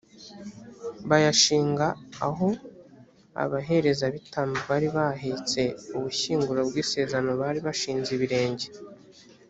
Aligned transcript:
bayashinga 1.09 1.87
aho 2.27 2.47
abaherezabitambo 3.43 4.59
bari 4.69 4.87
bahetse 4.97 5.61
ubushyinguro 5.97 6.59
bw’isezerano 6.69 7.31
bari 7.41 7.59
bashinze 7.67 8.09
ibirenge. 8.17 8.67